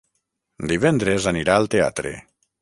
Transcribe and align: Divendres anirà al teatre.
Divendres 0.71 1.27
anirà 1.33 1.59
al 1.61 1.71
teatre. 1.77 2.17